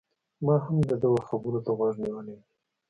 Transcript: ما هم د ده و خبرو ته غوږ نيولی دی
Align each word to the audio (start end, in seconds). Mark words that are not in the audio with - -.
ما 0.45 0.55
هم 0.65 0.77
د 0.89 0.91
ده 1.01 1.07
و 1.13 1.17
خبرو 1.27 1.59
ته 1.65 1.71
غوږ 1.77 1.95
نيولی 2.03 2.33
دی 2.37 2.45